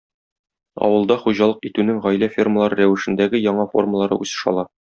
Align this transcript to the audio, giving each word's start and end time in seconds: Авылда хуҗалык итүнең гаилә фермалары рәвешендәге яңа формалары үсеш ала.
Авылда 0.87 1.17
хуҗалык 1.25 1.67
итүнең 1.69 2.01
гаилә 2.07 2.29
фермалары 2.39 2.81
рәвешендәге 2.81 3.43
яңа 3.45 3.69
формалары 3.77 4.21
үсеш 4.27 4.45
ала. 4.55 4.69